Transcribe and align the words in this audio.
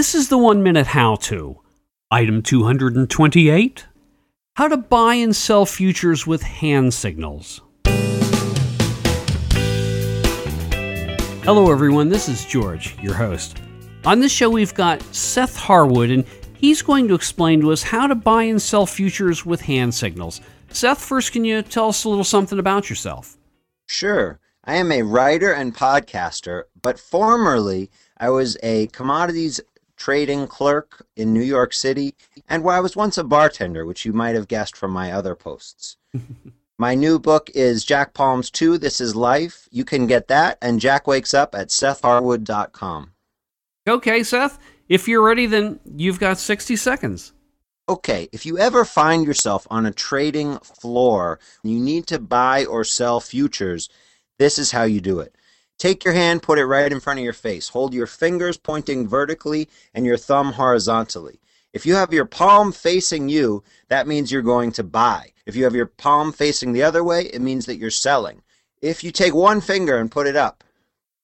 This 0.00 0.14
is 0.14 0.30
the 0.30 0.38
one 0.38 0.62
minute 0.62 0.86
how 0.86 1.16
to. 1.16 1.60
Item 2.10 2.40
228 2.40 3.86
How 4.54 4.66
to 4.66 4.78
buy 4.78 5.16
and 5.16 5.36
sell 5.36 5.66
futures 5.66 6.26
with 6.26 6.40
hand 6.40 6.94
signals. 6.94 7.60
Hello, 11.44 11.70
everyone. 11.70 12.08
This 12.08 12.30
is 12.30 12.46
George, 12.46 12.96
your 13.02 13.12
host. 13.12 13.60
On 14.06 14.20
this 14.20 14.32
show, 14.32 14.48
we've 14.48 14.72
got 14.72 15.02
Seth 15.14 15.54
Harwood, 15.54 16.10
and 16.10 16.24
he's 16.54 16.80
going 16.80 17.06
to 17.08 17.14
explain 17.14 17.60
to 17.60 17.70
us 17.70 17.82
how 17.82 18.06
to 18.06 18.14
buy 18.14 18.44
and 18.44 18.62
sell 18.62 18.86
futures 18.86 19.44
with 19.44 19.60
hand 19.60 19.94
signals. 19.94 20.40
Seth, 20.70 21.04
first, 21.04 21.32
can 21.32 21.44
you 21.44 21.60
tell 21.60 21.90
us 21.90 22.04
a 22.04 22.08
little 22.08 22.24
something 22.24 22.58
about 22.58 22.88
yourself? 22.88 23.36
Sure. 23.86 24.40
I 24.64 24.76
am 24.76 24.92
a 24.92 25.02
writer 25.02 25.52
and 25.52 25.76
podcaster, 25.76 26.62
but 26.80 26.98
formerly 26.98 27.90
I 28.16 28.30
was 28.30 28.56
a 28.62 28.86
commodities 28.86 29.60
trading 30.00 30.46
clerk 30.46 31.06
in 31.14 31.32
New 31.32 31.42
York 31.42 31.74
City, 31.74 32.14
and 32.48 32.64
where 32.64 32.74
I 32.74 32.80
was 32.80 32.96
once 32.96 33.18
a 33.18 33.22
bartender, 33.22 33.84
which 33.84 34.06
you 34.06 34.14
might 34.14 34.34
have 34.34 34.48
guessed 34.48 34.74
from 34.74 34.90
my 34.90 35.12
other 35.12 35.34
posts. 35.34 35.98
my 36.78 36.94
new 36.94 37.18
book 37.18 37.50
is 37.54 37.84
Jack 37.84 38.14
Palms 38.14 38.50
2 38.50 38.78
This 38.78 39.00
is 39.00 39.14
Life. 39.14 39.68
You 39.70 39.84
can 39.84 40.06
get 40.06 40.26
that 40.28 40.56
and 40.62 40.80
Jack 40.80 41.06
Wakes 41.06 41.34
Up 41.34 41.54
at 41.54 41.68
sethharwood.com. 41.68 43.12
Okay, 43.86 44.22
Seth, 44.22 44.58
if 44.88 45.06
you're 45.06 45.22
ready, 45.22 45.44
then 45.44 45.78
you've 45.84 46.18
got 46.18 46.38
60 46.38 46.76
seconds. 46.76 47.34
Okay, 47.86 48.28
if 48.32 48.46
you 48.46 48.56
ever 48.56 48.86
find 48.86 49.26
yourself 49.26 49.66
on 49.70 49.84
a 49.84 49.92
trading 49.92 50.58
floor, 50.60 51.38
you 51.62 51.78
need 51.78 52.06
to 52.06 52.18
buy 52.18 52.64
or 52.64 52.84
sell 52.84 53.20
futures, 53.20 53.90
this 54.38 54.58
is 54.58 54.70
how 54.70 54.84
you 54.84 55.02
do 55.02 55.20
it. 55.20 55.34
Take 55.80 56.04
your 56.04 56.12
hand, 56.12 56.42
put 56.42 56.58
it 56.58 56.66
right 56.66 56.92
in 56.92 57.00
front 57.00 57.20
of 57.20 57.24
your 57.24 57.32
face. 57.32 57.70
Hold 57.70 57.94
your 57.94 58.06
fingers 58.06 58.58
pointing 58.58 59.08
vertically 59.08 59.66
and 59.94 60.04
your 60.04 60.18
thumb 60.18 60.52
horizontally. 60.52 61.40
If 61.72 61.86
you 61.86 61.94
have 61.94 62.12
your 62.12 62.26
palm 62.26 62.70
facing 62.70 63.30
you, 63.30 63.64
that 63.88 64.06
means 64.06 64.30
you're 64.30 64.42
going 64.42 64.72
to 64.72 64.84
buy. 64.84 65.32
If 65.46 65.56
you 65.56 65.64
have 65.64 65.74
your 65.74 65.86
palm 65.86 66.34
facing 66.34 66.74
the 66.74 66.82
other 66.82 67.02
way, 67.02 67.22
it 67.22 67.40
means 67.40 67.64
that 67.64 67.78
you're 67.78 67.90
selling. 67.90 68.42
If 68.82 69.02
you 69.02 69.10
take 69.10 69.34
one 69.34 69.62
finger 69.62 69.96
and 69.96 70.10
put 70.10 70.26
it 70.26 70.36
up, 70.36 70.62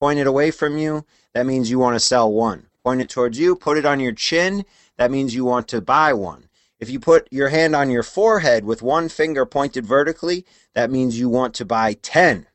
point 0.00 0.18
it 0.18 0.26
away 0.26 0.50
from 0.50 0.78
you, 0.78 1.04
that 1.34 1.44
means 1.44 1.70
you 1.70 1.78
want 1.78 1.96
to 1.96 2.00
sell 2.00 2.32
one. 2.32 2.68
Point 2.82 3.02
it 3.02 3.10
towards 3.10 3.38
you, 3.38 3.54
put 3.54 3.76
it 3.76 3.84
on 3.84 4.00
your 4.00 4.12
chin, 4.12 4.64
that 4.96 5.10
means 5.10 5.34
you 5.34 5.44
want 5.44 5.68
to 5.68 5.82
buy 5.82 6.14
one. 6.14 6.48
If 6.80 6.88
you 6.88 7.00
put 7.00 7.30
your 7.30 7.50
hand 7.50 7.76
on 7.76 7.90
your 7.90 8.02
forehead 8.02 8.64
with 8.64 8.80
one 8.80 9.10
finger 9.10 9.44
pointed 9.44 9.84
vertically, 9.84 10.46
that 10.72 10.90
means 10.90 11.18
you 11.18 11.28
want 11.28 11.52
to 11.56 11.66
buy 11.66 11.92
10. 12.00 12.46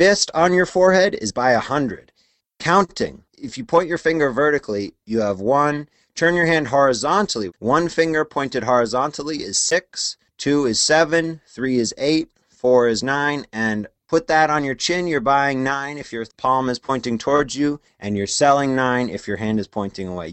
Fist 0.00 0.30
on 0.32 0.54
your 0.54 0.64
forehead 0.64 1.14
is 1.20 1.30
buy 1.30 1.52
100. 1.52 2.10
Counting. 2.58 3.22
If 3.36 3.58
you 3.58 3.66
point 3.66 3.86
your 3.86 3.98
finger 3.98 4.30
vertically, 4.30 4.94
you 5.04 5.20
have 5.20 5.40
1. 5.40 5.90
Turn 6.14 6.34
your 6.34 6.46
hand 6.46 6.68
horizontally. 6.68 7.50
One 7.58 7.90
finger 7.90 8.24
pointed 8.24 8.64
horizontally 8.64 9.42
is 9.42 9.58
6. 9.58 10.16
2 10.38 10.64
is 10.64 10.80
7. 10.80 11.42
3 11.46 11.78
is 11.78 11.92
8. 11.98 12.30
4 12.48 12.88
is 12.88 13.02
9. 13.02 13.44
And 13.52 13.88
put 14.08 14.26
that 14.28 14.48
on 14.48 14.64
your 14.64 14.74
chin. 14.74 15.06
You're 15.06 15.20
buying 15.20 15.62
9 15.62 15.98
if 15.98 16.14
your 16.14 16.24
palm 16.38 16.70
is 16.70 16.78
pointing 16.78 17.18
towards 17.18 17.54
you, 17.54 17.78
and 17.98 18.16
you're 18.16 18.26
selling 18.26 18.74
9 18.74 19.10
if 19.10 19.28
your 19.28 19.36
hand 19.36 19.60
is 19.60 19.68
pointing 19.68 20.08
away 20.08 20.32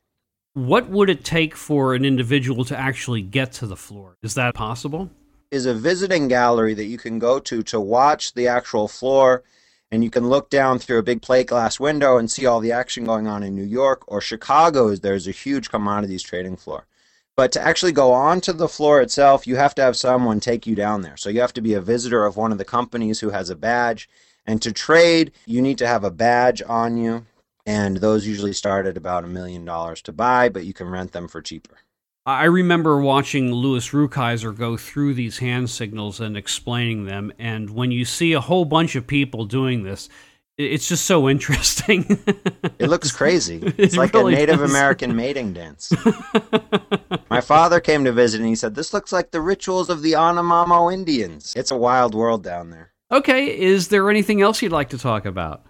what 0.53 0.89
would 0.89 1.07
it 1.07 1.23
take 1.23 1.55
for 1.55 1.93
an 1.93 2.03
individual 2.03 2.65
to 2.65 2.75
actually 2.75 3.21
get 3.21 3.51
to 3.51 3.67
the 3.67 3.75
floor? 3.75 4.17
Is 4.23 4.33
that 4.33 4.55
possible? 4.55 5.11
Is 5.49 5.65
a 5.65 5.73
visiting 5.73 6.27
gallery 6.27 6.73
that 6.73 6.85
you 6.85 6.97
can 6.97 7.19
go 7.19 7.39
to 7.39 7.63
to 7.63 7.79
watch 7.79 8.33
the 8.33 8.47
actual 8.47 8.87
floor 8.87 9.43
and 9.89 10.03
you 10.03 10.09
can 10.09 10.27
look 10.27 10.49
down 10.49 10.77
through 10.77 10.99
a 10.99 11.03
big 11.03 11.21
plate 11.21 11.47
glass 11.47 11.79
window 11.79 12.17
and 12.17 12.29
see 12.29 12.45
all 12.45 12.59
the 12.59 12.73
action 12.73 13.05
going 13.05 13.27
on 13.27 13.43
in 13.43 13.55
New 13.55 13.63
York 13.63 14.03
or 14.07 14.19
Chicago 14.19 14.93
there's 14.95 15.27
a 15.27 15.31
huge 15.31 15.69
commodities 15.69 16.21
trading 16.21 16.57
floor. 16.57 16.85
But 17.37 17.51
to 17.53 17.61
actually 17.61 17.93
go 17.93 18.11
onto 18.11 18.51
the 18.51 18.67
floor 18.67 18.99
itself, 19.01 19.47
you 19.47 19.55
have 19.55 19.75
to 19.75 19.81
have 19.81 19.95
someone 19.95 20.39
take 20.39 20.67
you 20.67 20.75
down 20.75 21.03
there. 21.03 21.15
So 21.15 21.29
you 21.29 21.39
have 21.39 21.53
to 21.53 21.61
be 21.61 21.75
a 21.75 21.81
visitor 21.81 22.25
of 22.25 22.35
one 22.35 22.51
of 22.51 22.57
the 22.57 22.65
companies 22.65 23.19
who 23.19 23.29
has 23.29 23.49
a 23.49 23.55
badge. 23.55 24.09
And 24.45 24.61
to 24.63 24.73
trade, 24.73 25.31
you 25.45 25.61
need 25.61 25.77
to 25.77 25.87
have 25.87 26.03
a 26.03 26.11
badge 26.11 26.61
on 26.67 26.97
you 26.97 27.25
and 27.67 27.97
those 27.97 28.25
usually 28.25 28.53
start 28.53 28.85
at 28.85 28.95
about 28.95 29.25
a 29.25 29.27
million 29.27 29.65
dollars 29.65 30.01
to 30.03 30.13
buy, 30.13 30.47
but 30.47 30.63
you 30.65 30.73
can 30.73 30.87
rent 30.87 31.11
them 31.11 31.27
for 31.27 31.41
cheaper. 31.41 31.75
I 32.27 32.43
remember 32.43 32.99
watching 32.99 33.53
Louis 33.53 33.89
Rukeyser 33.89 34.53
go 34.53 34.75
through 34.75 35.13
these 35.13 35.37
hand 35.37 35.69
signals 35.69 36.19
and 36.19 36.35
explaining 36.35 37.05
them, 37.05 37.31
and 37.39 37.69
when 37.69 37.89
you 37.89 38.03
see 38.03 38.33
a 38.33 38.41
whole 38.41 38.65
bunch 38.65 38.97
of 38.97 39.07
people 39.07 39.45
doing 39.45 39.83
this, 39.83 40.09
it's 40.57 40.89
just 40.89 41.05
so 41.05 41.29
interesting. 41.29 42.05
it 42.79 42.89
looks 42.89 43.13
crazy. 43.13 43.61
It's 43.77 43.93
it 43.93 43.97
like 43.97 44.13
really 44.13 44.33
a 44.33 44.37
Native 44.39 44.59
does. 44.59 44.69
American 44.69 45.15
mating 45.15 45.53
dance. 45.53 45.93
My 47.29 47.39
father 47.39 47.79
came 47.79 48.03
to 48.03 48.11
visit 48.11 48.41
and 48.41 48.49
he 48.49 48.55
said, 48.55 48.75
This 48.75 48.93
looks 48.93 49.13
like 49.13 49.31
the 49.31 49.39
rituals 49.39 49.89
of 49.89 50.01
the 50.01 50.11
Yanomamo 50.13 50.93
Indians. 50.93 51.53
It's 51.55 51.71
a 51.71 51.77
wild 51.77 52.13
world 52.13 52.43
down 52.43 52.71
there. 52.71 52.91
Okay, 53.09 53.57
is 53.57 53.87
there 53.87 54.09
anything 54.09 54.41
else 54.41 54.61
you'd 54.61 54.73
like 54.73 54.89
to 54.89 54.97
talk 54.97 55.25
about? 55.25 55.63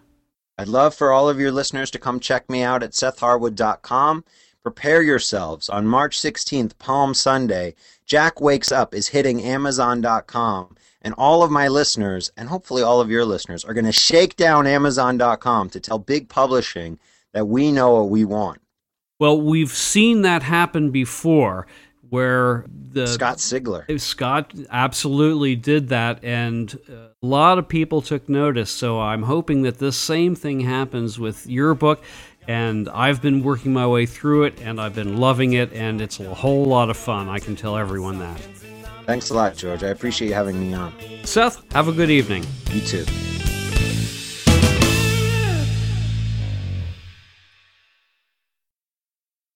I'd 0.58 0.70
love 0.70 0.96
for 0.96 1.12
all 1.12 1.30
of 1.30 1.40
your 1.40 1.52
listeners 1.52 1.92
to 1.92 2.00
come 2.00 2.20
check 2.20 2.50
me 2.50 2.64
out 2.64 2.82
at 2.82 2.94
sethharwood.com. 2.94 4.24
Prepare 4.68 5.02
yourselves. 5.02 5.70
On 5.70 5.88
March 5.88 6.20
16th, 6.20 6.78
Palm 6.78 7.14
Sunday, 7.14 7.74
Jack 8.06 8.42
Wakes 8.42 8.70
Up 8.70 8.94
is 8.94 9.08
hitting 9.08 9.42
Amazon.com. 9.42 10.76
And 11.02 11.14
all 11.18 11.42
of 11.42 11.50
my 11.50 11.70
listeners, 11.70 12.34
and 12.36 12.50
hopefully 12.50 12.84
all 12.84 13.00
of 13.00 13.10
your 13.10 13.24
listeners, 13.24 13.64
are 13.64 13.74
going 13.74 13.86
to 13.86 13.94
shake 13.94 14.36
down 14.36 14.68
Amazon.com 14.68 15.70
to 15.70 15.80
tell 15.80 16.00
big 16.00 16.28
publishing 16.28 17.00
that 17.32 17.48
we 17.48 17.72
know 17.72 17.94
what 17.94 18.10
we 18.10 18.26
want. 18.26 18.60
Well, 19.20 19.40
we've 19.40 19.72
seen 19.72 20.22
that 20.24 20.44
happen 20.44 20.92
before 20.92 21.66
where 22.10 22.66
the 22.92 23.08
Scott 23.08 23.38
Sigler. 23.38 24.00
Scott 24.00 24.54
absolutely 24.70 25.56
did 25.56 25.90
that, 25.90 26.24
and 26.24 26.78
uh, 26.90 26.94
a 27.22 27.26
lot 27.26 27.58
of 27.58 27.68
people 27.68 28.02
took 28.02 28.28
notice. 28.28 28.72
So 28.72 29.00
I'm 29.00 29.24
hoping 29.24 29.64
that 29.64 29.78
this 29.78 29.98
same 29.98 30.36
thing 30.36 30.62
happens 30.62 31.20
with 31.20 31.48
your 31.48 31.74
book. 31.74 32.04
And 32.50 32.88
I've 32.88 33.22
been 33.22 33.44
working 33.44 33.74
my 33.74 33.86
way 33.86 34.06
through 34.06 34.44
it, 34.44 34.62
and 34.62 34.80
I've 34.80 34.96
been 34.96 35.18
loving 35.18 35.52
it, 35.52 35.74
and 35.74 36.00
it's 36.00 36.22
a 36.22 36.34
whole 36.34 36.64
lot 36.64 36.90
of 36.90 36.96
fun. 36.96 37.28
I 37.28 37.40
can 37.40 37.58
tell 37.58 37.76
everyone 37.76 38.20
that. 38.20 38.40
Thanks 39.06 39.32
a 39.32 39.34
lot, 39.34 39.58
George. 39.58 39.84
I 39.84 39.90
appreciate 39.90 40.30
you 40.30 40.34
having 40.34 40.58
me 40.58 40.74
on. 40.74 40.94
Seth, 41.24 41.62
have 41.74 41.90
a 41.90 41.92
good 41.92 42.10
evening. 42.10 42.46
You 42.72 42.80
too. 42.80 43.37